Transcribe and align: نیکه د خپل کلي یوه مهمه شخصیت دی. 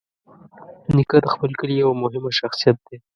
نیکه 0.95 1.17
د 1.23 1.27
خپل 1.33 1.51
کلي 1.59 1.75
یوه 1.81 1.93
مهمه 2.03 2.31
شخصیت 2.39 2.77
دی. 2.87 2.97